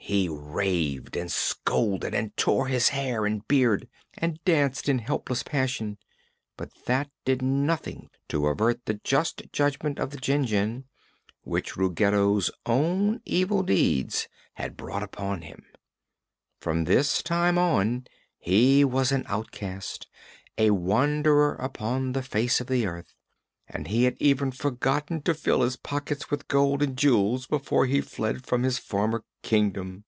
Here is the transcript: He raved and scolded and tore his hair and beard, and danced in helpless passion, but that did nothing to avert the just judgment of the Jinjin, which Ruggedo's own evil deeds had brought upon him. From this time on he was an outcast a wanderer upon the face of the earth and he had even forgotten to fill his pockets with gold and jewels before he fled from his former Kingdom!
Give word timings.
He 0.00 0.26
raved 0.26 1.18
and 1.18 1.30
scolded 1.30 2.14
and 2.14 2.34
tore 2.34 2.68
his 2.68 2.88
hair 2.90 3.26
and 3.26 3.46
beard, 3.46 3.86
and 4.16 4.42
danced 4.46 4.88
in 4.88 5.00
helpless 5.00 5.42
passion, 5.42 5.98
but 6.56 6.70
that 6.86 7.10
did 7.26 7.42
nothing 7.42 8.08
to 8.30 8.46
avert 8.46 8.86
the 8.86 8.94
just 8.94 9.42
judgment 9.52 9.98
of 9.98 10.08
the 10.08 10.16
Jinjin, 10.16 10.84
which 11.42 11.76
Ruggedo's 11.76 12.50
own 12.64 13.20
evil 13.26 13.62
deeds 13.62 14.28
had 14.54 14.78
brought 14.78 15.02
upon 15.02 15.42
him. 15.42 15.66
From 16.58 16.84
this 16.84 17.22
time 17.22 17.58
on 17.58 18.06
he 18.38 18.86
was 18.86 19.12
an 19.12 19.24
outcast 19.26 20.06
a 20.56 20.70
wanderer 20.70 21.54
upon 21.56 22.12
the 22.12 22.22
face 22.22 22.62
of 22.62 22.66
the 22.68 22.86
earth 22.86 23.12
and 23.70 23.88
he 23.88 24.04
had 24.04 24.16
even 24.18 24.50
forgotten 24.50 25.20
to 25.20 25.34
fill 25.34 25.60
his 25.60 25.76
pockets 25.76 26.30
with 26.30 26.48
gold 26.48 26.80
and 26.82 26.96
jewels 26.96 27.46
before 27.46 27.84
he 27.84 28.00
fled 28.00 28.46
from 28.46 28.62
his 28.62 28.78
former 28.78 29.22
Kingdom! 29.42 30.04